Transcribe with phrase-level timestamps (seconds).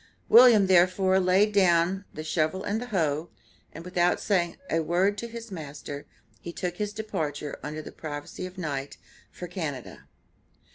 [0.29, 3.29] William therefore laid down "the shovel and the hoe,"
[3.71, 6.07] and, without saying a word to his master,
[6.39, 8.97] he took his departure, under the privacy of the night,
[9.31, 10.05] for Canada.